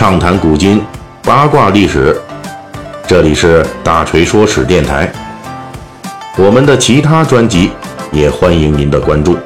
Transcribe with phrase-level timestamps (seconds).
[0.00, 0.82] 畅谈古今，
[1.22, 2.18] 八卦历史。
[3.06, 5.12] 这里是大锤说史电台。
[6.38, 7.70] 我们的其他专辑
[8.10, 9.36] 也欢迎您的关注。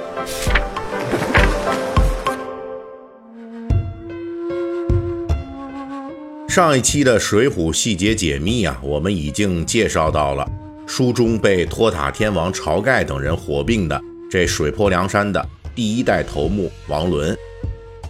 [6.48, 10.48] 上一期的《水浒细节解密》啊，我们已经介绍到了
[10.86, 14.00] 书中被托塔天王晁盖等人火并的
[14.30, 15.44] 这水泊梁山的
[15.74, 17.36] 第一代头目王伦。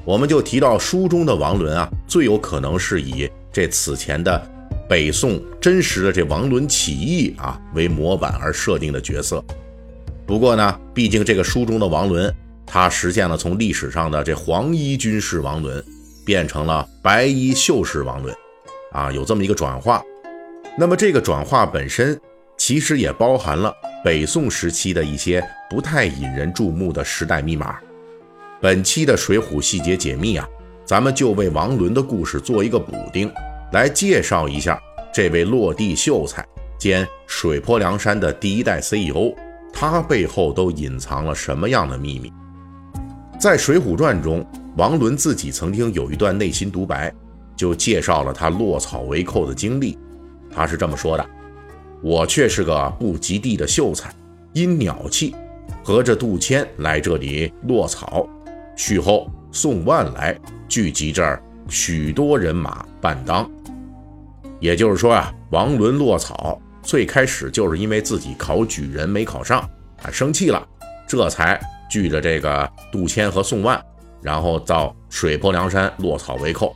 [0.05, 4.41] 我们就提到书中的王伦啊，最有可能是以这此前的
[4.87, 9.43] 北宋真实的这王伦起义啊为模板而设定的角色。
[10.27, 12.33] 不过呢，毕竟这个书中的王伦，
[12.67, 15.83] 他实现了从历史上的这黄衣军士王伦，
[16.25, 18.35] 变成了白衣秀士王伦，
[18.93, 20.03] 啊，有这么一个转化。
[20.77, 22.21] 那么这个转化本身，
[22.59, 23.73] 其实也包含了
[24.05, 27.79] 北宋时期的一些不太引人注目的时代密码。
[28.65, 30.49] 本期的《水浒细节解密》啊，
[30.87, 33.31] 咱们就为王伦的故事做一个补丁，
[33.75, 34.81] 来介绍一下
[35.13, 36.43] 这位落地秀才
[36.79, 39.35] 兼水泊梁山的第一代 CEO，
[39.71, 42.33] 他背后都隐藏了什么样的秘密？
[43.39, 44.43] 在《水浒传》中，
[44.79, 47.13] 王伦自己曾经有一段内心独白，
[47.55, 49.99] 就介绍了他落草为寇的经历。
[50.51, 51.27] 他是这么说的
[52.01, 54.11] ：“我却是个不及地的秀才，
[54.55, 55.37] 因鸟气，
[55.83, 58.27] 和着杜迁来这里落草。”
[58.77, 63.49] 续后，宋万来聚集这儿许多人马伴当。
[64.61, 69.61] 也就是说啊，王伦落草最开始就是因为自己考举人没考上，
[70.03, 70.67] 啊生气了，
[71.07, 73.81] 这才聚着这个杜迁和宋万，
[74.23, 76.75] 然后到水泊梁山落草为寇。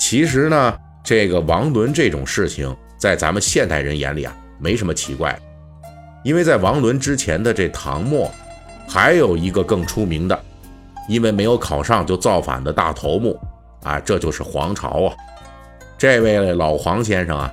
[0.00, 5.38] 其实呢，这个王伦这种事情，在咱们现代人眼里啊，没什么奇怪，
[6.22, 8.30] 因为在王伦之前的这唐末，
[8.88, 10.44] 还有一个更出名的。
[11.08, 13.38] 因为没有考上就造反的大头目，
[13.82, 15.14] 啊，这就是黄巢啊。
[15.96, 17.50] 这位老黄先生啊，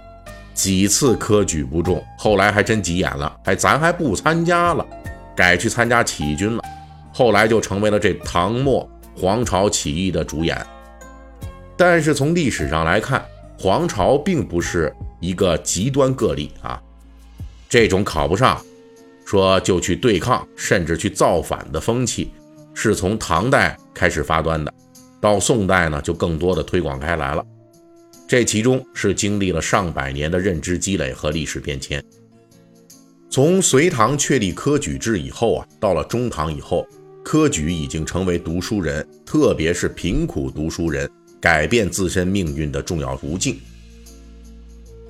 [0.53, 4.85] 几次科举不中，后来还真急眼了，哎，咱还不参加了，
[5.35, 6.63] 改去参加起义军了。
[7.13, 10.57] 后来就成为了这唐末黄巢起义的主演。
[11.77, 13.23] 但是从历史上来看，
[13.59, 16.81] 黄巢并不是一个极端个例啊。
[17.69, 18.61] 这种考不上，
[19.25, 22.31] 说就去对抗，甚至去造反的风气。
[22.73, 24.73] 是从唐代开始发端的，
[25.19, 27.45] 到宋代呢，就更多的推广开来了。
[28.27, 32.03] 这其中是经历了上百年的认知积累和历史变迁。
[33.29, 36.87] 从隋唐确立科举制以后啊，到了中唐以后，
[37.23, 41.09] 科举已经成为读书人，特别是贫苦读书人
[41.39, 43.59] 改变自身命运的重要途径。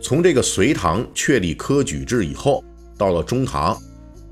[0.01, 2.63] 从这个隋唐确立科举制以后，
[2.97, 3.79] 到了中唐，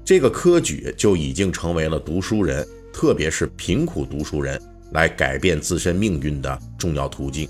[0.04, 2.68] 这个科举就已经成为了读书人。
[3.00, 4.62] 特别是贫苦读书人
[4.92, 7.48] 来改变自身命运的重要途径，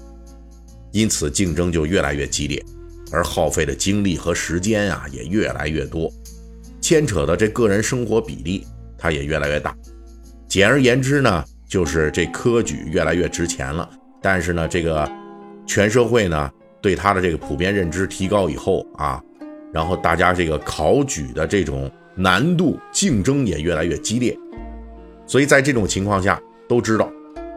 [0.92, 2.64] 因此竞争就越来越激烈，
[3.12, 6.08] 而耗费的精力和时间啊也越来越多，
[6.80, 8.64] 牵扯的这个人生活比例
[8.96, 9.76] 它也越来越大。
[10.48, 13.90] 简而言之呢，就是这科举越来越值钱了。
[14.22, 15.12] 但是呢，这个
[15.66, 19.20] 全社会呢对他的这个普遍认知提高以后啊，
[19.74, 24.38] 然后大家这个考举的这种难度竞争也越来越激烈。
[25.30, 27.08] 所以在这种情况下，都知道，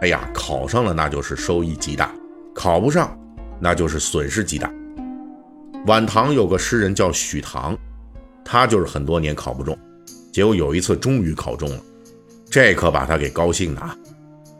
[0.03, 2.15] 哎呀，考上了那就是收益极大，
[2.55, 3.19] 考不上
[3.59, 4.71] 那就是损失极大。
[5.87, 7.75] 晚唐有个诗人叫许唐，
[8.45, 9.77] 他就是很多年考不中，
[10.31, 11.81] 结果有一次终于考中了，
[12.51, 13.97] 这可把他给高兴的啊。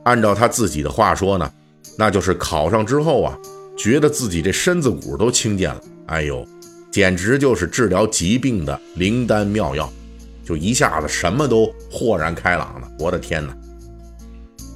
[0.05, 1.53] 按照他自己的话说呢，
[1.99, 3.39] 那就是考上之后啊，
[3.77, 6.49] 觉得自己这身子骨都轻健了，哎呦，
[6.91, 9.93] 简直就是治疗疾病的灵丹妙药。
[10.45, 13.57] 就一下子什么都豁然开朗了，我的天哪！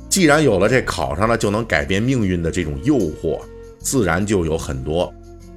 [0.08, 3.40] 既然有了这考上了就能改变命运的这种诱惑，
[3.78, 5.12] 自然就有很多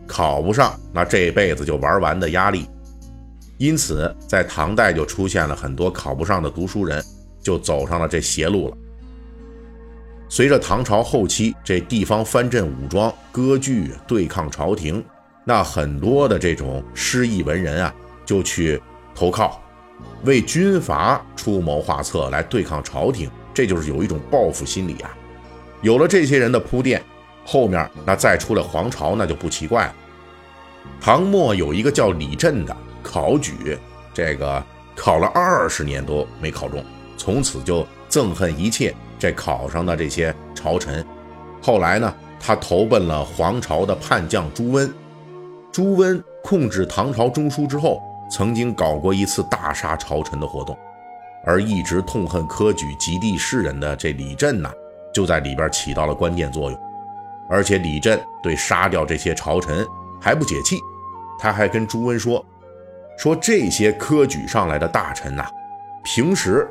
[0.06, 2.68] 考不上那这辈子就玩完的压力。
[3.58, 7.03] 因此，在唐代就出现了很多考不上的读书人，
[7.41, 8.78] 就走上了这邪路了。
[10.28, 15.03] 随着唐朝后期这地方藩镇武装割据对抗朝廷，
[15.44, 17.94] 那很多的这种失意文人啊，
[18.26, 18.82] 就去
[19.16, 19.62] 投靠。
[20.23, 25.16] 为军阀出谋划策来对抗朝廷，这就是有一种报复心理啊。
[25.81, 27.01] 有了这些人的铺垫，
[27.46, 29.96] 后面那再出来皇朝那就不奇怪了。
[30.99, 33.78] 唐末有一个叫李振的考举，
[34.13, 34.61] 这个
[34.93, 36.84] 考了二十年都没考中，
[37.16, 41.05] 从此就憎恨一切这考上的这些朝臣。
[41.61, 44.93] 后来呢，他投奔了皇朝的叛将朱温。
[45.72, 48.02] 朱温控制唐朝中枢之后。
[48.29, 50.78] 曾经搞过一次大杀朝臣的活动，
[51.43, 54.72] 而一直痛恨科举及第世人的这李振呢，
[55.14, 56.79] 就在里边起到了关键作用。
[57.49, 59.84] 而且李振对杀掉这些朝臣
[60.22, 60.78] 还不解气，
[61.40, 62.46] 他还跟朱温说
[63.17, 65.47] ：“说这些科举上来的大臣呐，
[66.03, 66.70] 平时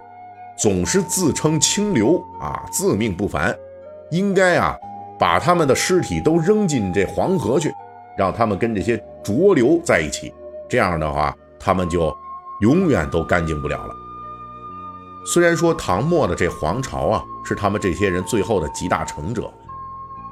[0.56, 3.52] 总是自称清流啊，自命不凡，
[4.12, 4.78] 应该啊
[5.19, 7.75] 把他们的尸体都扔进这黄河去，
[8.16, 10.32] 让他们跟这些浊流在一起，
[10.69, 12.16] 这样的话他们就
[12.60, 13.94] 永远都干净不了了。”
[15.26, 19.52] 虽然说唐末的这皇朝啊是他们这些人最后的集大成者。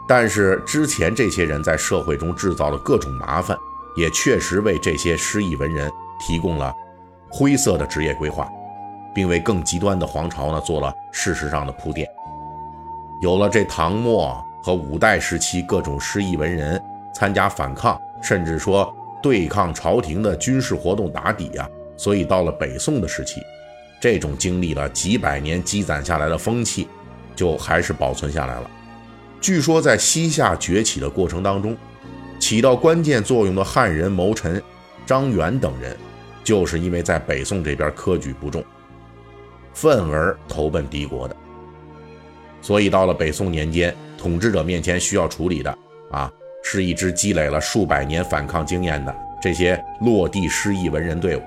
[0.09, 3.59] 但是之前这些人在社会中制造了各种麻烦，
[3.97, 5.91] 也确实为这些失意文人
[6.21, 6.73] 提供了
[7.29, 8.49] 灰色的职业规划，
[9.13, 12.09] 并为更极端的皇朝呢做了事实上的铺垫。
[13.21, 16.81] 有了这唐末和五代时期各种失意文人
[17.13, 23.41] 参加反抗，甚至说对抗朝廷的军事活动打底啊，所以到了北宋的时期，
[24.01, 26.87] 这种经历了几百年积攒下来的风气，
[27.35, 28.71] 就还是保存下来了。
[29.41, 31.77] 据说，在西夏崛起的过程当中，
[32.39, 34.63] 起到关键作用的汉人谋臣
[35.05, 35.97] 张元等人，
[36.43, 38.65] 就是因为在北宋这边科举不中，
[39.73, 41.37] 愤而投奔敌国的。
[42.63, 45.79] 所以到了北宋年间，统治者面前需要处理的
[46.11, 46.33] 啊，
[46.69, 51.43] 是一支积累了数百年反抗经验的这些落地失意文人队伍。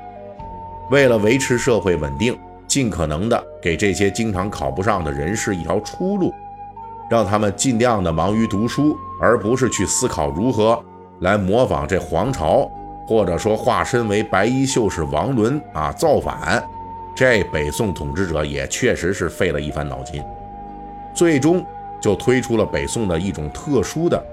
[0.92, 6.34] 为了维持社会稳定，尽可能的给这些经常考不上的人士一条出路。
[7.10, 10.82] 让他们尽量的忙于读书，而不是去思考如何
[11.20, 12.72] 来模仿这皇朝，
[13.06, 16.64] 或者说化身为白衣秀士王伦啊造反。
[17.14, 20.24] 这北宋统治者也确实是费了一番脑筋，
[21.14, 21.62] 最终
[22.00, 24.24] 就推出了北宋的一种特殊的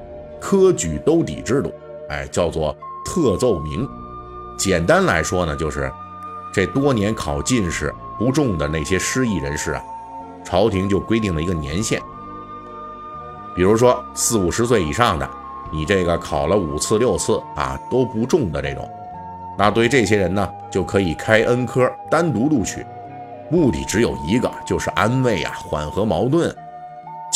[0.41, 1.73] 科举兜底制度，
[2.09, 3.89] 哎，叫做特奏明。
[4.57, 5.93] 简单来说呢，就是
[6.53, 9.83] 这多年考进士不中的那些失意人士啊，
[10.45, 12.01] 朝廷就规定了一个年限。
[13.55, 15.29] 比如说四五十岁以上的，
[15.71, 18.89] 你这个考了五次六次啊都不中的这种，
[19.59, 22.85] 那对这些人呢，就可以开恩科单独录取，
[23.51, 26.55] 目的只有一个，就是安慰啊，缓和矛盾，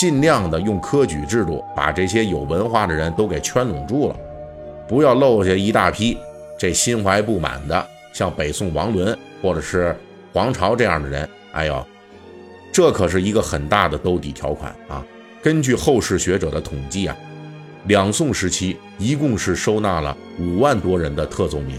[0.00, 4.16] 尽量的用科举制度把这些有文化的人都给圈拢住了，
[4.88, 6.16] 不要漏下一大批
[6.58, 9.94] 这心怀不满的，像北宋王伦或者是
[10.32, 11.28] 黄巢这样的人。
[11.52, 11.86] 哎呦，
[12.72, 15.04] 这可是一个很大的兜底条款啊！
[15.42, 17.14] 根据后世学者的统计啊，
[17.84, 21.78] 两宋时期一共是收纳了五万多人的特奏名。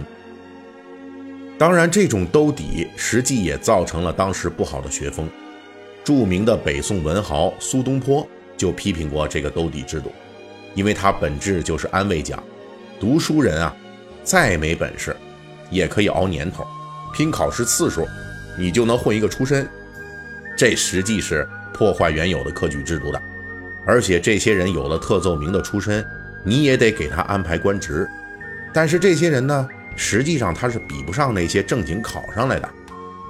[1.58, 5.28] 当然，这种兜底实际也造成了当时不好的学风。
[6.04, 8.28] 著名的北宋文豪苏东坡
[8.58, 10.12] 就批评过这个兜底制度，
[10.76, 12.42] 因为它本质就是安慰奖。
[13.00, 13.76] 读书人啊，
[14.24, 15.16] 再没本事，
[15.70, 16.66] 也可以熬年头，
[17.14, 18.08] 拼考试次数，
[18.58, 19.68] 你就能混一个出身。
[20.58, 23.22] 这实际是破坏原有的科举制度的。
[23.86, 26.06] 而且这些人有了特奏名的出身，
[26.44, 28.08] 你也得给他安排官职。
[28.72, 32.70] 但是这些人呢，实际上他是比不上那些正经考上来的，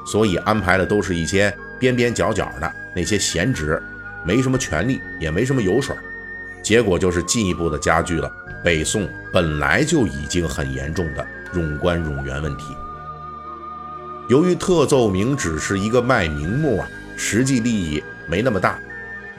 [0.06, 3.82] 所以安排的都是一些边边角角的那些闲职，
[4.24, 5.96] 没什么权利，也没什么油水。
[6.62, 8.32] 结果就是进一步的加剧了
[8.64, 12.66] 北宋本来就已经很严重的冗官冗员问题。
[14.30, 16.88] 由于特奏明只是一个卖名目啊，
[17.18, 18.78] 实际利益没那么大。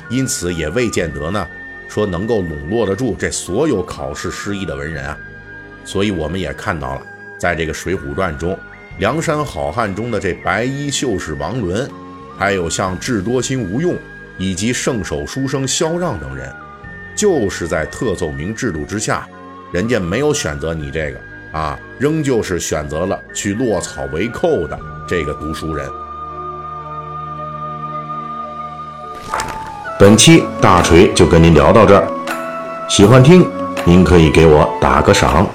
[0.08, 1.46] 因此也未见得呢，
[1.88, 5.16] 说能够笼络得住这所有考试失意的文人啊。
[5.84, 7.02] 所以我们也看到了，
[7.38, 8.58] 在这个《水浒传》中，
[8.98, 11.88] 梁山好汉中的这白衣秀士王伦，
[12.38, 13.96] 还有像智多星吴用
[14.38, 16.52] 以及圣手书生萧让等人，
[17.14, 19.26] 就是在特奏明制度之下，
[19.72, 25.88] 人家没有选择你这个啊，仍旧是选择了去落草为寇的这个读书人。
[30.00, 32.08] 本期大锤就跟您聊到这儿，
[32.88, 33.48] 喜欢听
[33.84, 35.46] 您可以给我打个赏。